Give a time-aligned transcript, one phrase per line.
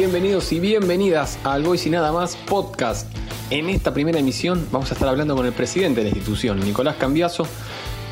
[0.00, 3.06] Bienvenidos y bienvenidas al Voice y Nada Más podcast.
[3.50, 6.96] En esta primera emisión vamos a estar hablando con el presidente de la institución, Nicolás
[6.96, 7.46] Cambiaso,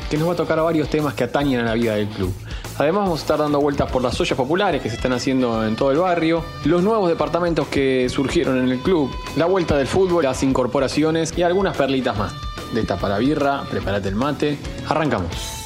[0.07, 2.31] que nos va a tocar varios temas que atañen a la vida del club.
[2.77, 5.75] Además vamos a estar dando vueltas por las ollas populares que se están haciendo en
[5.75, 10.25] todo el barrio, los nuevos departamentos que surgieron en el club, la vuelta del fútbol,
[10.25, 12.33] las incorporaciones y algunas perlitas más.
[12.71, 15.58] De esta para birra, prepárate el mate, arrancamos.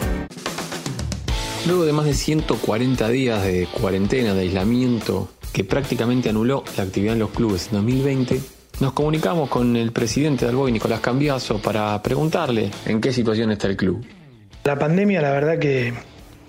[1.68, 7.14] Luego de más de 140 días de cuarentena, de aislamiento, que prácticamente anuló la actividad
[7.14, 8.42] en los clubes en 2020,
[8.80, 13.68] nos comunicamos con el presidente del Boy, Nicolás Cambiaso, para preguntarle en qué situación está
[13.68, 14.04] el club.
[14.64, 15.94] La pandemia, la verdad que,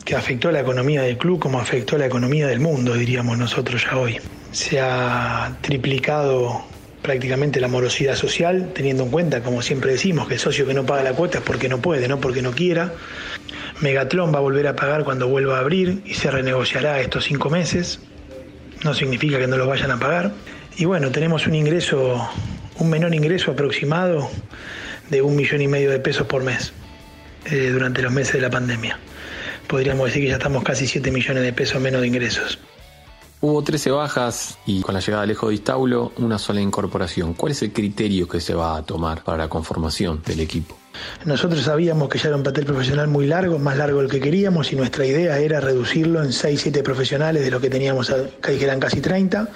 [0.05, 3.99] que afectó la economía del club como afectó la economía del mundo, diríamos nosotros ya
[3.99, 4.19] hoy.
[4.51, 6.65] Se ha triplicado
[7.03, 10.87] prácticamente la morosidad social, teniendo en cuenta, como siempre decimos, que el socio que no
[10.87, 12.93] paga la cuota es porque no puede, no porque no quiera.
[13.81, 17.51] Megatlón va a volver a pagar cuando vuelva a abrir y se renegociará estos cinco
[17.51, 17.99] meses.
[18.85, 20.33] No significa que no los vayan a pagar.
[20.77, 22.29] Y bueno, tenemos un ingreso,
[22.79, 24.29] un menor ingreso aproximado
[25.11, 26.73] de un millón y medio de pesos por mes
[27.45, 28.99] eh, durante los meses de la pandemia.
[29.67, 32.59] Podríamos decir que ya estamos casi 7 millones de pesos menos de ingresos.
[33.41, 37.35] Hubo 13 bajas y con la llegada de Alejo Distáulo una sola incorporación.
[37.35, 40.82] ¿Cuál es el criterio que se va a tomar para la conformación del equipo?
[41.25, 44.73] Nosotros sabíamos que ya era un papel profesional muy largo, más largo del que queríamos,
[44.73, 49.01] y nuestra idea era reducirlo en 6-7 profesionales de lo que teníamos, que eran casi
[49.01, 49.49] 30.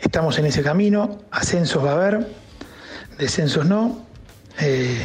[0.00, 2.26] Estamos en ese camino, ascensos va a haber,
[3.18, 4.06] descensos no.
[4.60, 5.02] Eh,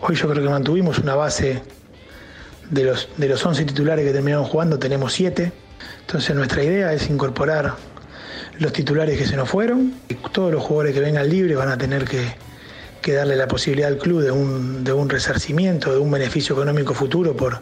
[0.00, 1.62] hoy yo creo que mantuvimos una base
[2.70, 5.52] de los, de los 11 titulares que terminaron jugando, tenemos 7
[6.08, 7.74] entonces nuestra idea es incorporar
[8.58, 9.94] los titulares que se nos fueron.
[10.08, 12.18] Y todos los jugadores que vengan libres van a tener que,
[13.06, 17.36] darle la posibilidad al club de un, de un resarcimiento, de un beneficio económico futuro
[17.36, 17.60] por,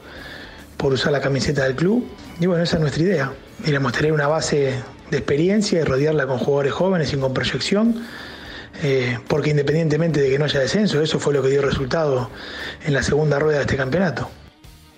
[0.76, 2.06] por usar la camiseta del club.
[2.40, 3.32] Y bueno, esa es nuestra idea.
[3.64, 8.04] Queremos tener una base de experiencia y rodearla con jugadores jóvenes y con proyección.
[8.82, 12.30] Eh, porque independientemente de que no haya descenso, eso fue lo que dio resultado
[12.84, 14.28] en la segunda rueda de este campeonato.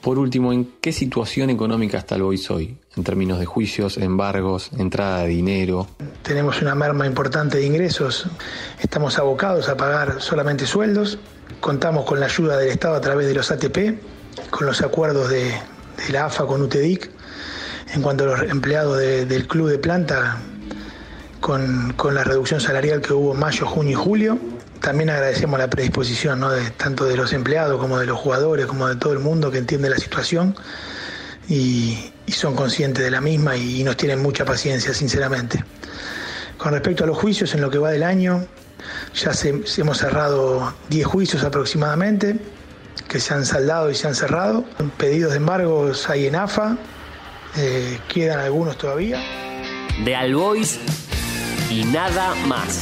[0.00, 2.76] Por último, ¿en qué situación económica está el Boys hoy?
[2.96, 5.88] En términos de juicios, embargos, entrada de dinero.
[6.22, 8.26] Tenemos una merma importante de ingresos.
[8.80, 11.18] Estamos abocados a pagar solamente sueldos.
[11.60, 14.00] Contamos con la ayuda del Estado a través de los ATP,
[14.50, 15.52] con los acuerdos de,
[16.12, 17.10] la AFA con UTEDIC.
[17.94, 20.38] En cuanto a los empleados del club de planta,
[21.40, 24.38] con, con la reducción salarial que hubo en mayo, junio y julio
[24.80, 28.96] también agradecemos la predisposición de, tanto de los empleados como de los jugadores, como de
[28.96, 30.56] todo el mundo que entiende la situación
[31.48, 35.64] y, son conscientes de la misma y, nos tienen mucha paciencia, sinceramente.
[36.58, 38.46] Con respecto a los juicios, en lo que va del año,
[39.14, 39.32] ya
[39.78, 42.36] hemos cerrado 10 juicios aproximadamente,
[43.08, 44.64] que se han saldado y se han cerrado.
[44.98, 46.76] Pedidos de embargos hay en AFA,
[47.56, 49.20] eh, quedan algunos todavía.
[50.04, 50.78] De Albois
[51.70, 52.80] y nada más.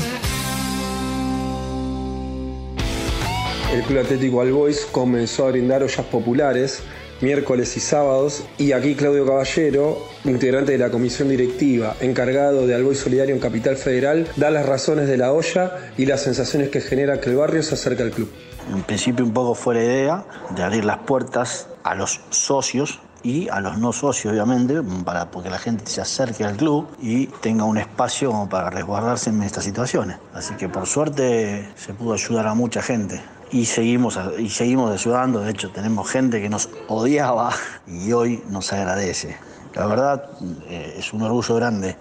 [3.72, 6.82] El Club Atlético Albois comenzó a brindar ollas populares
[7.20, 12.98] miércoles y sábados y aquí Claudio Caballero, integrante de la comisión directiva, encargado de Albois
[12.98, 17.20] Solidario en Capital Federal, da las razones de la olla y las sensaciones que genera
[17.20, 18.30] que el barrio se acerque al club.
[18.72, 20.24] En principio un poco fue la idea
[20.54, 24.74] de abrir las puertas a los socios y a los no socios, obviamente,
[25.04, 29.42] para porque la gente se acerque al club y tenga un espacio para resguardarse en
[29.42, 30.18] estas situaciones.
[30.34, 33.20] Así que por suerte se pudo ayudar a mucha gente
[33.50, 35.40] y seguimos, y seguimos ayudando.
[35.40, 37.52] De hecho, tenemos gente que nos odiaba
[37.86, 39.36] y hoy nos agradece.
[39.74, 40.30] La verdad,
[40.68, 41.96] eh, es un orgullo grande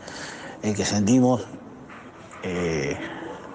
[0.62, 1.46] el que sentimos
[2.44, 2.98] eh,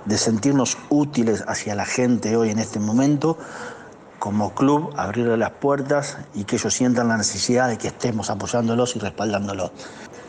[0.04, 3.38] de sentirnos útiles hacia la gente hoy en este momento,
[4.19, 8.96] como club, abrirle las puertas y que ellos sientan la necesidad de que estemos apoyándolos
[8.96, 9.72] y respaldándolos.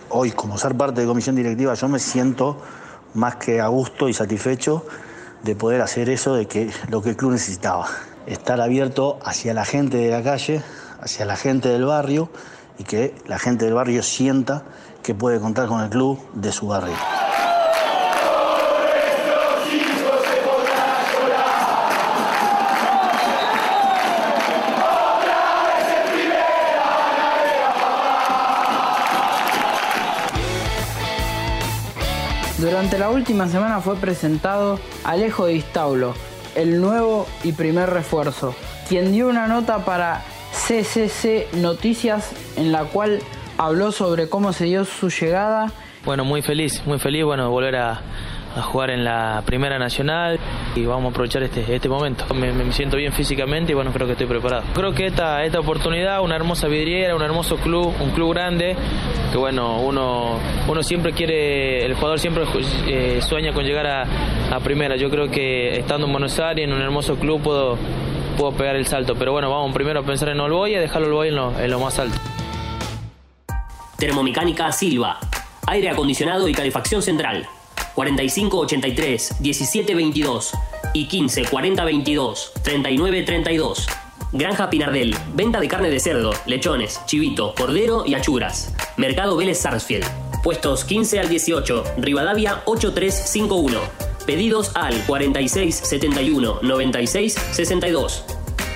[0.09, 2.57] Hoy, como ser parte de comisión directiva, yo me siento
[3.13, 4.85] más que a gusto y satisfecho
[5.43, 7.88] de poder hacer eso de que lo que el club necesitaba,
[8.25, 10.61] estar abierto hacia la gente de la calle,
[10.99, 12.29] hacia la gente del barrio
[12.77, 14.63] y que la gente del barrio sienta
[15.03, 17.20] que puede contar con el club de su barrio.
[32.81, 36.15] Durante la última semana fue presentado Alejo de Istaulo,
[36.55, 38.55] el nuevo y primer refuerzo,
[38.89, 43.19] quien dio una nota para CCC Noticias en la cual
[43.59, 45.71] habló sobre cómo se dio su llegada.
[46.05, 48.01] Bueno, muy feliz, muy feliz, bueno, volver a,
[48.56, 50.39] a jugar en la Primera Nacional
[50.75, 52.25] y vamos a aprovechar este, este momento.
[52.33, 54.63] Me, siento bien físicamente y bueno, creo que estoy preparado.
[54.74, 58.75] Creo que esta, esta oportunidad, una hermosa vidriera, un hermoso club, un club grande,
[59.31, 62.44] que bueno, uno, uno siempre quiere, el jugador siempre
[62.88, 64.06] eh, sueña con llegar a,
[64.51, 64.95] a Primera.
[64.95, 67.77] Yo creo que estando en Buenos Aires, en un hermoso club, puedo,
[68.38, 69.15] puedo pegar el salto.
[69.15, 71.80] Pero bueno, vamos primero a pensar en Olboy y dejarlo Olboy en lo, en lo
[71.80, 72.18] más alto.
[73.98, 75.19] Termomecánica Silva.
[75.68, 77.48] Aire acondicionado y calefacción central.
[77.95, 80.51] 4583 1722
[80.93, 83.88] y 15 40 22 39 32.
[84.33, 88.73] Granja Pinardel, venta de carne de cerdo, lechones, chivito, cordero y achuras.
[88.95, 90.05] Mercado Vélez Sarsfield.
[90.41, 93.79] Puestos 15 al 18, Rivadavia 8351.
[94.25, 98.23] Pedidos al 46 71 96 62.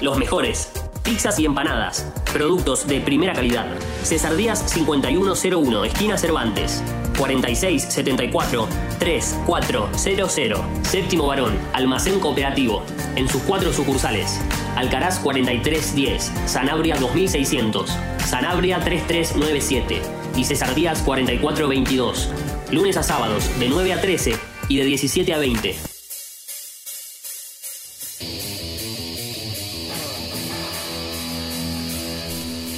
[0.02, 0.72] Los mejores.
[1.04, 2.12] Pizzas y empanadas.
[2.34, 3.68] Productos de primera calidad.
[4.04, 6.84] Cesar Díaz 5101, esquina Cervantes.
[7.18, 8.68] 4674
[9.00, 10.62] 3400.
[10.84, 12.84] Séptimo Varón, Almacén Cooperativo.
[13.16, 14.40] En sus cuatro sucursales.
[14.76, 20.02] Alcaraz 4310, Sanabria 2600, Sanabria 3397
[20.36, 22.30] y Cesar Díaz 4422.
[22.72, 24.36] Lunes a sábados de 9 a 13
[24.68, 25.76] y de 17 a 20.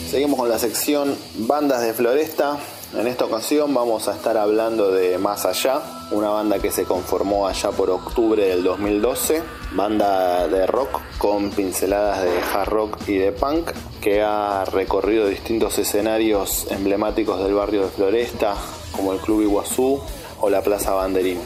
[0.10, 2.57] Seguimos con la sección Bandas de Floresta.
[2.95, 5.81] En esta ocasión vamos a estar hablando de Más Allá,
[6.12, 9.44] una banda que se conformó allá por octubre del 2012,
[9.74, 15.78] banda de rock con pinceladas de hard rock y de punk, que ha recorrido distintos
[15.78, 18.56] escenarios emblemáticos del barrio de Floresta,
[18.94, 20.00] como el Club Iguazú
[20.39, 21.39] o la Plaza Banderín.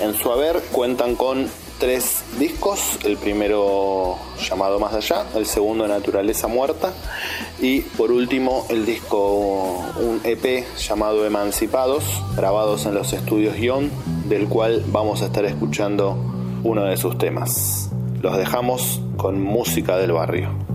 [0.00, 6.48] En su haber cuentan con tres discos, el primero llamado Más Allá, el segundo Naturaleza
[6.48, 6.92] Muerta
[7.60, 12.04] y por último el disco, un EP llamado Emancipados,
[12.36, 13.90] grabados en los estudios Ion,
[14.28, 16.16] del cual vamos a estar escuchando
[16.64, 17.90] uno de sus temas.
[18.20, 20.67] Los dejamos con música del barrio.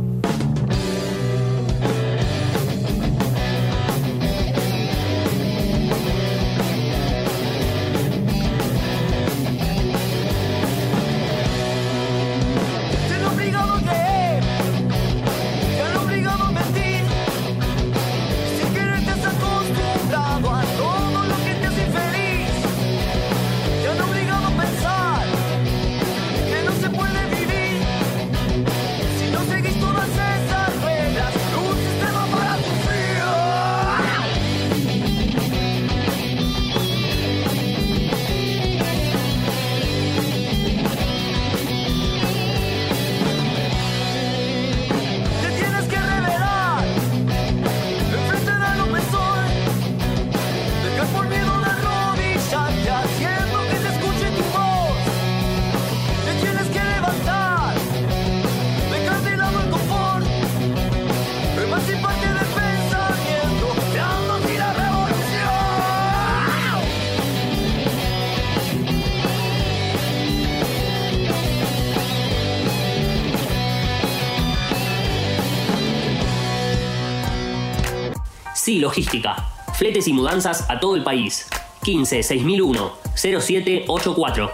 [78.80, 79.50] Logística.
[79.74, 81.48] Fletes y mudanzas a todo el país.
[81.84, 84.51] 15 6001 0784.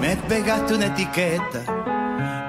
[0.00, 1.64] Me pegaste una etiqueta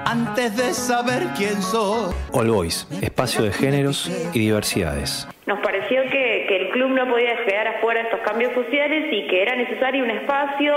[0.06, 2.14] antes de saber quién soy.
[2.32, 5.26] All Boys, espacio de géneros y diversidades.
[5.46, 9.26] Nos pareció que, que el club no podía quedar afuera de estos cambios sociales y
[9.26, 10.74] que era necesario un espacio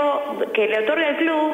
[0.54, 1.52] que le otorgue al club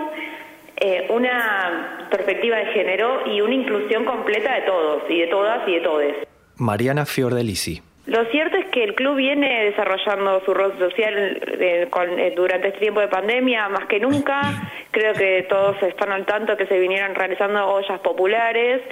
[0.81, 5.75] eh, una perspectiva de género y una inclusión completa de todos y de todas y
[5.77, 6.17] de todes.
[6.57, 7.81] Mariana Fiordelisi.
[8.07, 12.69] Lo cierto es que el club viene desarrollando su rol social eh, con- eh, durante
[12.69, 14.41] este tiempo de pandemia más que nunca.
[14.91, 18.83] Creo que todos están al tanto que se vinieron realizando ollas populares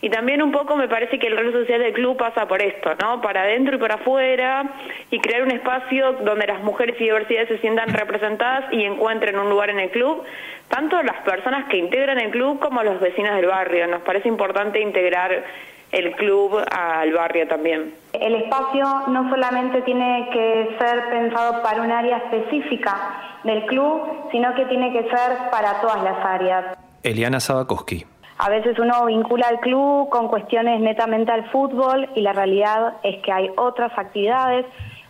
[0.00, 2.90] y también un poco me parece que el rol social del club pasa por esto,
[3.00, 3.20] ¿no?
[3.20, 4.64] Para adentro y para afuera
[5.10, 9.50] y crear un espacio donde las mujeres y diversidades se sientan representadas y encuentren un
[9.50, 10.22] lugar en el club,
[10.68, 13.88] tanto las personas que integran el club como los vecinos del barrio.
[13.88, 15.44] Nos parece importante integrar
[15.90, 17.94] el club al barrio también.
[18.12, 24.54] El espacio no solamente tiene que ser pensado para un área específica del club, sino
[24.54, 26.78] que tiene que ser para todas las áreas.
[27.02, 28.04] Eliana Sabakowski.
[28.38, 33.20] A veces uno vincula al club con cuestiones netamente al fútbol y la realidad es
[33.22, 34.64] que hay otras actividades,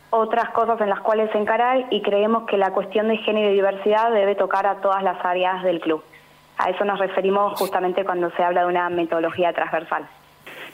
[0.08, 4.10] otras cosas en las cuales encarar y creemos que la cuestión de género y diversidad
[4.12, 6.02] debe tocar a todas las áreas del club.
[6.56, 10.08] A eso nos referimos justamente cuando se habla de una metodología transversal.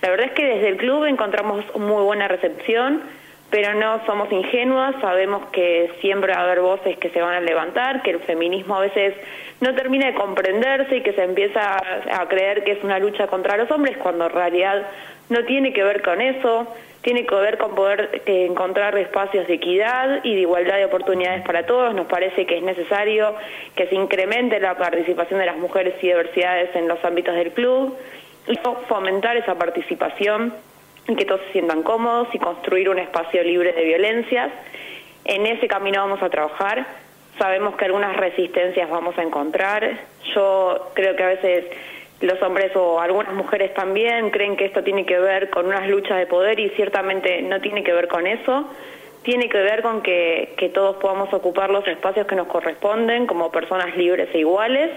[0.01, 3.03] La verdad es que desde el club encontramos muy buena recepción,
[3.55, 7.41] pero no somos ingenuas, sabemos que siempre va a haber voces que se van a
[7.41, 9.15] levantar, que el feminismo a veces
[9.61, 13.57] no termina de comprenderse y que se empieza a creer que es una lucha contra
[13.57, 14.83] los hombres, cuando en realidad
[15.29, 16.67] no tiene que ver con eso,
[17.03, 21.43] tiene que ver con poder eh, encontrar espacios de equidad y de igualdad de oportunidades
[21.43, 21.95] para todos.
[21.95, 23.37] Nos parece que es necesario
[23.77, 27.97] que se incremente la participación de las mujeres y diversidades en los ámbitos del club
[28.49, 28.59] y
[28.89, 30.53] fomentar esa participación
[31.07, 34.51] que todos se sientan cómodos y construir un espacio libre de violencias.
[35.25, 36.87] En ese camino vamos a trabajar.
[37.39, 39.99] Sabemos que algunas resistencias vamos a encontrar.
[40.35, 41.65] Yo creo que a veces
[42.21, 46.19] los hombres o algunas mujeres también creen que esto tiene que ver con unas luchas
[46.19, 48.71] de poder y ciertamente no tiene que ver con eso.
[49.23, 53.51] Tiene que ver con que, que todos podamos ocupar los espacios que nos corresponden como
[53.51, 54.91] personas libres e iguales.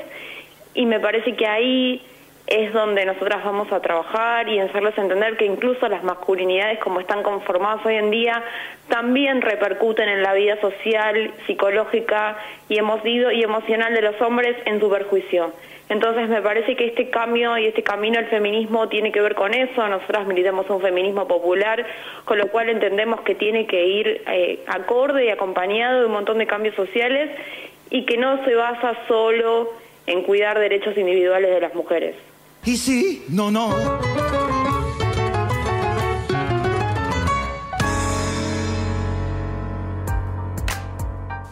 [0.74, 2.02] Y me parece que ahí
[2.48, 7.22] es donde nosotras vamos a trabajar y hacerles entender que incluso las masculinidades como están
[7.22, 8.42] conformadas hoy en día
[8.88, 12.38] también repercuten en la vida social, psicológica
[12.70, 15.52] y emocional de los hombres en su perjuicio.
[15.90, 19.54] Entonces me parece que este cambio y este camino al feminismo tiene que ver con
[19.54, 19.88] eso.
[19.88, 21.86] Nosotras militamos un feminismo popular,
[22.26, 26.40] con lo cual entendemos que tiene que ir eh, acorde y acompañado de un montón
[26.40, 27.30] de cambios sociales
[27.90, 29.72] y que no se basa solo
[30.08, 32.16] en cuidar derechos individuales de las mujeres.
[32.68, 33.74] Y sí, no, no.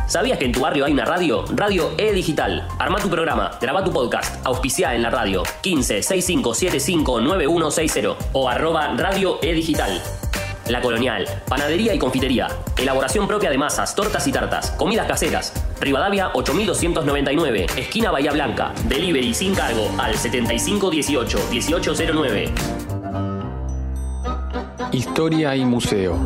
[0.08, 1.44] ¿Sabías que en tu barrio hay una radio?
[1.54, 2.66] Radio E Digital.
[2.80, 8.96] Arma tu programa, graba tu podcast, auspicia en la radio 15 6575 9160 o arroba
[8.96, 10.02] Radio E Digital.
[10.68, 15.52] La Colonial, panadería y confitería, elaboración propia de masas, tortas y tartas, comidas caseras.
[15.78, 18.72] Rivadavia 8299, esquina Bahía Blanca.
[18.88, 22.52] Delivery sin cargo al 7518 1809.
[24.92, 26.18] Historia y museo.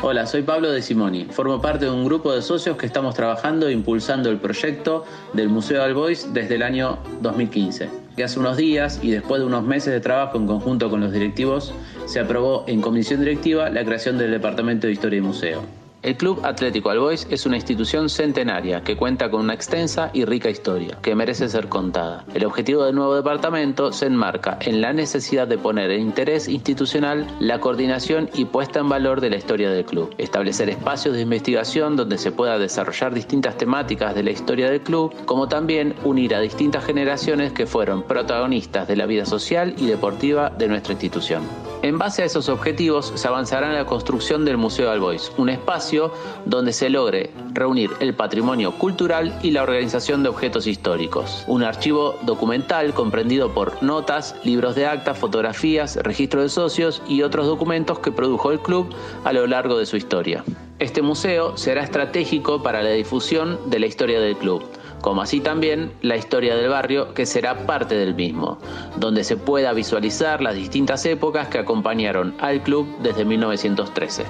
[0.00, 1.26] Hola, soy Pablo De Simoni.
[1.26, 5.50] Formo parte de un grupo de socios que estamos trabajando e impulsando el proyecto del
[5.50, 8.01] Museo Albois desde el año 2015.
[8.16, 11.12] Que hace unos días y después de unos meses de trabajo en conjunto con los
[11.12, 11.74] directivos,
[12.06, 15.81] se aprobó en comisión directiva la creación del Departamento de Historia y Museo.
[16.02, 20.50] El Club Atlético Albois es una institución centenaria que cuenta con una extensa y rica
[20.50, 22.24] historia que merece ser contada.
[22.34, 27.28] El objetivo del nuevo departamento se enmarca en la necesidad de poner en interés institucional
[27.38, 31.94] la coordinación y puesta en valor de la historia del club, establecer espacios de investigación
[31.94, 36.40] donde se pueda desarrollar distintas temáticas de la historia del club, como también unir a
[36.40, 41.44] distintas generaciones que fueron protagonistas de la vida social y deportiva de nuestra institución.
[41.82, 46.12] En base a esos objetivos se avanzará en la construcción del Museo Albois, un espacio
[46.46, 51.42] donde se logre reunir el patrimonio cultural y la organización de objetos históricos.
[51.48, 57.48] Un archivo documental comprendido por notas, libros de actas, fotografías, registro de socios y otros
[57.48, 60.44] documentos que produjo el club a lo largo de su historia.
[60.78, 64.62] Este museo será estratégico para la difusión de la historia del club
[65.02, 68.58] como así también la historia del barrio que será parte del mismo,
[68.96, 74.24] donde se pueda visualizar las distintas épocas que acompañaron al club desde 1913.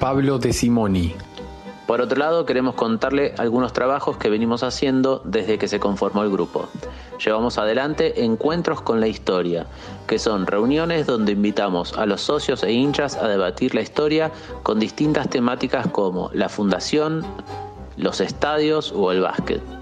[0.00, 1.14] Pablo De Simoni.
[1.86, 6.30] Por otro lado, queremos contarle algunos trabajos que venimos haciendo desde que se conformó el
[6.30, 6.68] grupo.
[7.24, 9.66] Llevamos adelante encuentros con la historia,
[10.06, 14.30] que son reuniones donde invitamos a los socios e hinchas a debatir la historia
[14.62, 17.24] con distintas temáticas como la fundación,
[17.96, 19.77] los estadios o el básquet.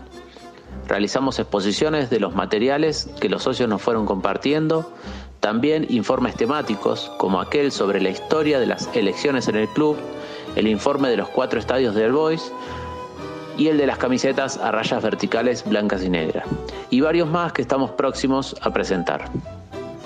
[0.86, 4.92] Realizamos exposiciones de los materiales que los socios nos fueron compartiendo,
[5.40, 9.96] también informes temáticos como aquel sobre la historia de las elecciones en el club,
[10.54, 12.52] el informe de los cuatro estadios del Boys
[13.58, 16.46] y el de las camisetas a rayas verticales blancas y negras,
[16.90, 19.30] y varios más que estamos próximos a presentar.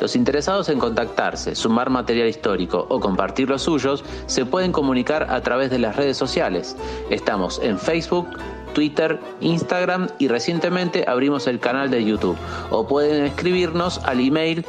[0.01, 5.43] Los interesados en contactarse, sumar material histórico o compartir los suyos se pueden comunicar a
[5.43, 6.75] través de las redes sociales.
[7.11, 8.27] Estamos en Facebook,
[8.73, 12.37] Twitter, Instagram y recientemente abrimos el canal de YouTube
[12.71, 14.65] o pueden escribirnos al email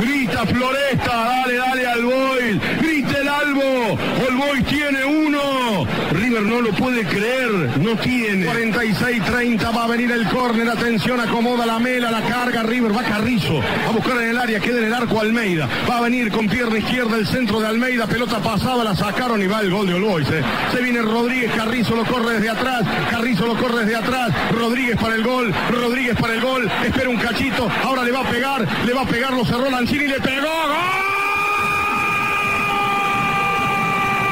[0.00, 5.86] grita Floresta, dale, dale al Boy, grita el Albo, el Boy tiene uno,
[6.30, 11.66] River no lo puede creer, no tiene, 46-30 va a venir el córner, atención, acomoda
[11.66, 14.94] la mela, la carga, River va Carrizo, a buscar en el área, queda en el
[14.94, 18.94] arco Almeida, va a venir con pierna izquierda el centro de Almeida, pelota pasada, la
[18.94, 20.28] sacaron y va el gol de Olbois.
[20.30, 20.40] Eh.
[20.72, 25.16] Se viene Rodríguez, Carrizo lo corre desde atrás, Carrizo lo corre desde atrás, Rodríguez para
[25.16, 28.94] el gol, Rodríguez para el gol, espera un cachito, ahora le va a pegar, le
[28.94, 30.90] va a pegar, lo cerró y le pegó, ¡gol!
[30.90, 34.30] el oriental, Rodríguez, Juan Pablo Rodríguez,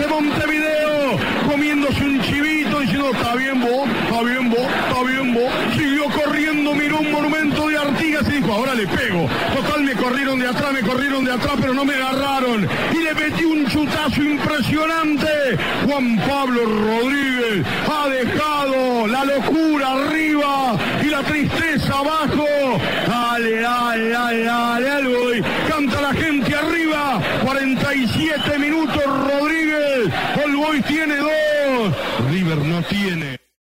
[0.09, 3.89] Montevideo, comiéndose un chivito diciendo, está bien vos,
[10.39, 12.69] de atrás, me corrieron de atrás, pero no me agarraron.
[12.93, 15.57] Y le metí un chutazo impresionante.
[15.85, 22.47] Juan Pablo Rodríguez ha dejado la locura arriba y la tristeza abajo.
[23.07, 27.21] Dale, dale, dale, dale, dale Canta la gente arriba.
[27.45, 30.13] 47 minutos Rodríguez.
[30.45, 31.95] Olboy tiene dos.
[32.31, 33.36] River no tiene.